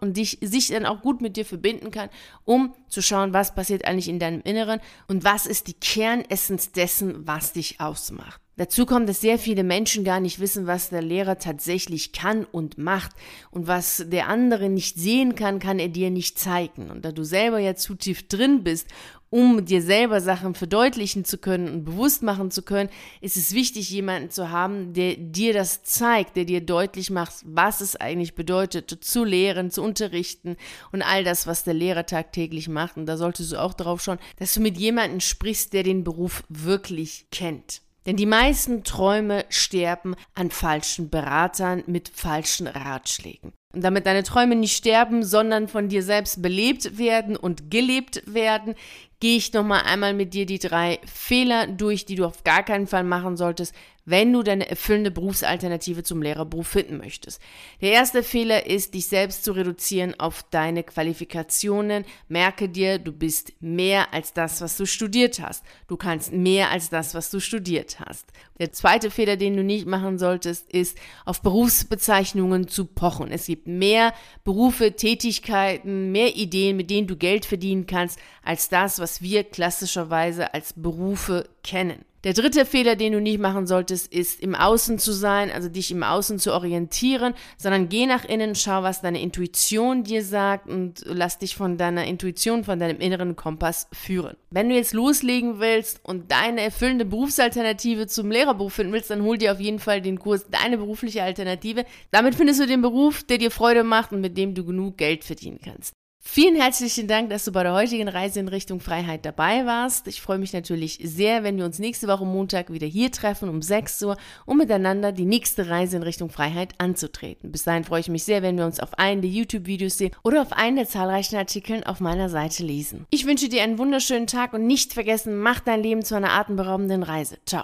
und 0.00 0.16
dich, 0.16 0.38
sich 0.40 0.68
dann 0.68 0.86
auch 0.86 1.02
gut 1.02 1.20
mit 1.20 1.36
dir 1.36 1.44
verbinden 1.44 1.90
kann, 1.90 2.08
um 2.44 2.74
zu 2.88 3.02
schauen, 3.02 3.32
was 3.32 3.54
passiert 3.54 3.84
eigentlich 3.84 4.08
in 4.08 4.18
deinem 4.18 4.42
Inneren 4.42 4.80
und 5.08 5.24
was 5.24 5.46
ist 5.46 5.68
die 5.68 5.74
Kernessenz 5.74 6.72
dessen, 6.72 7.26
was 7.26 7.52
dich 7.52 7.80
ausmacht. 7.80 8.40
Dazu 8.56 8.84
kommt, 8.84 9.08
dass 9.08 9.22
sehr 9.22 9.38
viele 9.38 9.64
Menschen 9.64 10.04
gar 10.04 10.20
nicht 10.20 10.38
wissen, 10.38 10.66
was 10.66 10.90
der 10.90 11.00
Lehrer 11.00 11.38
tatsächlich 11.38 12.12
kann 12.12 12.44
und 12.44 12.76
macht. 12.76 13.12
Und 13.50 13.66
was 13.66 14.04
der 14.06 14.28
andere 14.28 14.68
nicht 14.68 14.98
sehen 14.98 15.34
kann, 15.34 15.58
kann 15.58 15.78
er 15.78 15.88
dir 15.88 16.10
nicht 16.10 16.38
zeigen. 16.38 16.90
Und 16.90 17.02
da 17.02 17.12
du 17.12 17.24
selber 17.24 17.58
ja 17.60 17.74
zu 17.76 17.94
tief 17.94 18.28
drin 18.28 18.62
bist 18.62 18.86
um 19.32 19.64
dir 19.64 19.80
selber 19.80 20.20
Sachen 20.20 20.54
verdeutlichen 20.54 21.24
zu 21.24 21.38
können 21.38 21.66
und 21.72 21.84
bewusst 21.86 22.22
machen 22.22 22.50
zu 22.50 22.60
können, 22.60 22.90
ist 23.22 23.38
es 23.38 23.54
wichtig, 23.54 23.88
jemanden 23.88 24.28
zu 24.28 24.50
haben, 24.50 24.92
der 24.92 25.16
dir 25.16 25.54
das 25.54 25.82
zeigt, 25.84 26.36
der 26.36 26.44
dir 26.44 26.60
deutlich 26.60 27.08
macht, 27.08 27.36
was 27.46 27.80
es 27.80 27.96
eigentlich 27.96 28.34
bedeutet, 28.34 28.90
zu 28.90 29.24
lehren, 29.24 29.70
zu 29.70 29.82
unterrichten 29.82 30.58
und 30.92 31.00
all 31.00 31.24
das, 31.24 31.46
was 31.46 31.64
der 31.64 31.72
Lehrer 31.72 32.04
tagtäglich 32.04 32.68
macht. 32.68 32.98
Und 32.98 33.06
da 33.06 33.16
solltest 33.16 33.52
du 33.52 33.56
auch 33.56 33.72
darauf 33.72 34.02
schauen, 34.02 34.18
dass 34.38 34.52
du 34.52 34.60
mit 34.60 34.76
jemandem 34.76 35.20
sprichst, 35.20 35.72
der 35.72 35.82
den 35.82 36.04
Beruf 36.04 36.44
wirklich 36.50 37.24
kennt. 37.30 37.80
Denn 38.04 38.16
die 38.16 38.26
meisten 38.26 38.84
Träume 38.84 39.46
sterben 39.48 40.14
an 40.34 40.50
falschen 40.50 41.08
Beratern 41.08 41.84
mit 41.86 42.10
falschen 42.10 42.66
Ratschlägen. 42.66 43.54
Damit 43.74 44.06
deine 44.06 44.22
Träume 44.22 44.54
nicht 44.54 44.76
sterben, 44.76 45.22
sondern 45.22 45.66
von 45.66 45.88
dir 45.88 46.02
selbst 46.02 46.42
belebt 46.42 46.98
werden 46.98 47.36
und 47.36 47.70
gelebt 47.70 48.22
werden, 48.26 48.74
gehe 49.20 49.36
ich 49.36 49.52
nochmal 49.52 49.82
einmal 49.86 50.14
mit 50.14 50.34
dir 50.34 50.46
die 50.46 50.58
drei 50.58 50.98
Fehler 51.06 51.66
durch, 51.68 52.04
die 52.04 52.16
du 52.16 52.26
auf 52.26 52.44
gar 52.44 52.64
keinen 52.64 52.86
Fall 52.86 53.04
machen 53.04 53.36
solltest, 53.36 53.74
wenn 54.04 54.32
du 54.32 54.42
deine 54.42 54.68
erfüllende 54.68 55.10
Berufsalternative 55.10 56.02
zum 56.02 56.22
Lehrerberuf 56.22 56.66
finden 56.66 56.98
möchtest. 56.98 57.40
Der 57.80 57.92
erste 57.92 58.22
Fehler 58.22 58.66
ist, 58.66 58.94
dich 58.94 59.06
selbst 59.06 59.44
zu 59.44 59.52
reduzieren 59.52 60.18
auf 60.18 60.42
deine 60.50 60.82
Qualifikationen. 60.82 62.04
Merke 62.28 62.68
dir, 62.68 62.98
du 62.98 63.12
bist 63.12 63.52
mehr 63.60 64.12
als 64.12 64.32
das, 64.32 64.60
was 64.60 64.76
du 64.76 64.86
studiert 64.86 65.40
hast. 65.40 65.64
Du 65.86 65.96
kannst 65.96 66.32
mehr 66.32 66.70
als 66.70 66.90
das, 66.90 67.14
was 67.14 67.30
du 67.30 67.40
studiert 67.40 68.00
hast. 68.00 68.26
Der 68.58 68.72
zweite 68.72 69.10
Fehler, 69.10 69.36
den 69.36 69.56
du 69.56 69.62
nicht 69.62 69.86
machen 69.86 70.18
solltest, 70.18 70.70
ist, 70.72 70.98
auf 71.24 71.42
Berufsbezeichnungen 71.42 72.68
zu 72.68 72.86
pochen. 72.86 73.30
Es 73.30 73.46
gibt 73.46 73.66
mehr 73.66 74.12
Berufe, 74.44 74.94
Tätigkeiten, 74.96 76.12
mehr 76.12 76.36
Ideen, 76.36 76.76
mit 76.76 76.90
denen 76.90 77.06
du 77.06 77.16
Geld 77.16 77.44
verdienen 77.44 77.86
kannst, 77.86 78.18
als 78.42 78.68
das, 78.68 78.98
was 78.98 79.22
wir 79.22 79.44
klassischerweise 79.44 80.54
als 80.54 80.74
Berufe 80.74 81.48
kennen. 81.62 82.04
Der 82.24 82.34
dritte 82.34 82.64
Fehler, 82.64 82.94
den 82.94 83.14
du 83.14 83.20
nicht 83.20 83.40
machen 83.40 83.66
solltest, 83.66 84.12
ist 84.12 84.40
im 84.40 84.54
Außen 84.54 85.00
zu 85.00 85.10
sein, 85.10 85.50
also 85.50 85.68
dich 85.68 85.90
im 85.90 86.04
Außen 86.04 86.38
zu 86.38 86.52
orientieren, 86.52 87.34
sondern 87.56 87.88
geh 87.88 88.06
nach 88.06 88.24
innen, 88.24 88.54
schau, 88.54 88.84
was 88.84 89.00
deine 89.00 89.20
Intuition 89.20 90.04
dir 90.04 90.24
sagt 90.24 90.68
und 90.68 91.02
lass 91.04 91.38
dich 91.38 91.56
von 91.56 91.78
deiner 91.78 92.04
Intuition, 92.04 92.62
von 92.62 92.78
deinem 92.78 93.00
inneren 93.00 93.34
Kompass 93.34 93.88
führen. 93.92 94.36
Wenn 94.50 94.68
du 94.68 94.76
jetzt 94.76 94.94
loslegen 94.94 95.58
willst 95.58 95.98
und 96.04 96.30
deine 96.30 96.60
erfüllende 96.60 97.04
Berufsalternative 97.04 98.06
zum 98.06 98.30
Lehrerberuf 98.30 98.74
finden 98.74 98.92
willst, 98.92 99.10
dann 99.10 99.22
hol 99.22 99.36
dir 99.36 99.50
auf 99.50 99.60
jeden 99.60 99.80
Fall 99.80 100.00
den 100.00 100.20
Kurs 100.20 100.46
Deine 100.48 100.78
berufliche 100.78 101.24
Alternative. 101.24 101.84
Damit 102.12 102.36
findest 102.36 102.60
du 102.60 102.66
den 102.68 102.82
Beruf, 102.82 103.24
der 103.24 103.38
dir 103.38 103.50
Freude 103.50 103.82
macht 103.82 104.12
und 104.12 104.20
mit 104.20 104.36
dem 104.36 104.54
du 104.54 104.64
genug 104.64 104.96
Geld 104.96 105.24
verdienen 105.24 105.58
kannst. 105.64 105.92
Vielen 106.24 106.54
herzlichen 106.54 107.08
Dank, 107.08 107.30
dass 107.30 107.44
du 107.44 107.50
bei 107.50 107.64
der 107.64 107.74
heutigen 107.74 108.06
Reise 108.06 108.38
in 108.38 108.46
Richtung 108.46 108.78
Freiheit 108.78 109.26
dabei 109.26 109.66
warst. 109.66 110.06
Ich 110.06 110.22
freue 110.22 110.38
mich 110.38 110.52
natürlich 110.52 111.00
sehr, 111.02 111.42
wenn 111.42 111.58
wir 111.58 111.64
uns 111.64 111.80
nächste 111.80 112.06
Woche 112.06 112.24
Montag 112.24 112.72
wieder 112.72 112.86
hier 112.86 113.10
treffen 113.10 113.48
um 113.48 113.60
6 113.60 114.00
Uhr, 114.04 114.16
um 114.46 114.56
miteinander 114.56 115.10
die 115.10 115.24
nächste 115.24 115.68
Reise 115.68 115.96
in 115.96 116.04
Richtung 116.04 116.30
Freiheit 116.30 116.74
anzutreten. 116.78 117.50
Bis 117.50 117.64
dahin 117.64 117.82
freue 117.82 118.00
ich 118.00 118.08
mich 118.08 118.22
sehr, 118.22 118.40
wenn 118.40 118.56
wir 118.56 118.64
uns 118.64 118.78
auf 118.78 118.96
einen 119.00 119.20
der 119.20 119.32
YouTube-Videos 119.32 119.98
sehen 119.98 120.12
oder 120.22 120.42
auf 120.42 120.52
einen 120.52 120.76
der 120.76 120.88
zahlreichen 120.88 121.36
Artikeln 121.36 121.82
auf 121.82 121.98
meiner 121.98 122.28
Seite 122.28 122.62
lesen. 122.62 123.04
Ich 123.10 123.26
wünsche 123.26 123.48
dir 123.48 123.64
einen 123.64 123.78
wunderschönen 123.78 124.28
Tag 124.28 124.52
und 124.52 124.64
nicht 124.64 124.92
vergessen, 124.92 125.36
mach 125.36 125.58
dein 125.58 125.82
Leben 125.82 126.04
zu 126.04 126.14
einer 126.14 126.32
atemberaubenden 126.32 127.02
Reise. 127.02 127.38
Ciao. 127.46 127.60